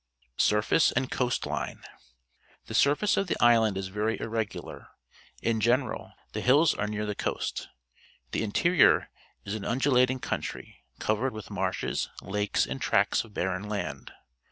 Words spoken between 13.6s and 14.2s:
land.